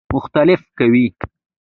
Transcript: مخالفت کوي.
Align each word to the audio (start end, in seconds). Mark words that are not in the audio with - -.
مخالفت 0.15 0.67
کوي. 0.77 1.05